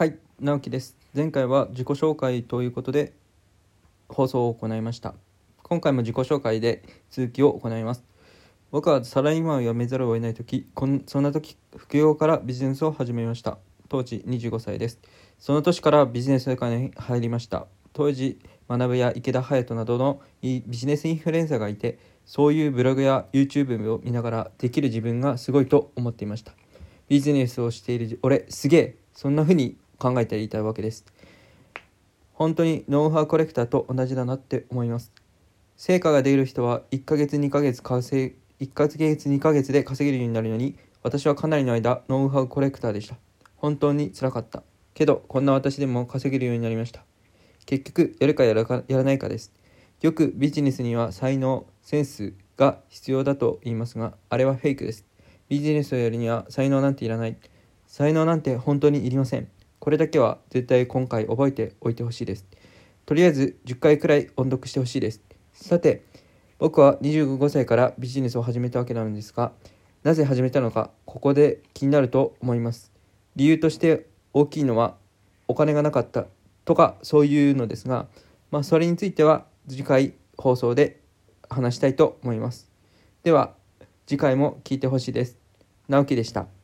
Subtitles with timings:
[0.00, 0.96] はい、直樹です。
[1.14, 3.12] 前回は自己紹介ということで
[4.08, 5.12] 放送を行いました。
[5.62, 8.02] 今回も自己紹介で続きを行います。
[8.70, 13.58] 僕はサラリーマンを辞めざるを得ない時こんそんな時副業からビジネスを始めました。
[13.90, 14.98] 当時25歳です。
[15.38, 17.66] その年からビジネス界に入りました。
[17.92, 18.38] 当時、
[18.70, 26.54] 学や池田隼人などのビジネスインフルエンサーがいて、そういうブログや YouTube を見ながらできる自分がすごいと思っていました。
[27.10, 31.04] ビジネスをしている俺すげえそんな風に考えていたわけです。
[32.32, 35.12] 本当にノウハウコレクターと同じだなって思います。
[35.76, 43.16] 成果が出る人は1ヶ月2ヶ月稼1ヶ月2ヶ月で稼げるようになるのに私はかなりの間ノウハウコレクターでした。
[43.56, 44.62] 本当につらかった。
[44.94, 47.04] けどこんな私でも稼げるようになりました。
[47.66, 49.52] 結局やるかやらかやらないかです。
[50.00, 55.04] よくビジネスには才能センスが必要だと言いますがあれはフェイクです。
[55.48, 57.36] ビジネスをやるには才能なんていらない。
[57.86, 59.48] 才能なんて本当にいりません。
[59.80, 62.44] これだけは絶対今回覚えておいてほしいです。
[63.06, 65.22] とりあえず10回くらい音読してほしいです。
[65.54, 66.04] さて、
[66.58, 69.52] 僕は25歳からビジネスを始めたわけなのですが、
[70.02, 72.92] なぜ始めたのか、ここで気になると思います。
[73.36, 74.96] 理由として大きいのは
[75.48, 76.26] お金がなかった
[76.66, 78.06] とかそういうのですが、
[78.50, 81.00] まあそれについては次回放送で
[81.48, 82.70] 話したいと思います。
[83.22, 83.54] では、
[84.06, 85.38] 次回も聞いてほしいです。
[85.88, 86.59] 直樹でした。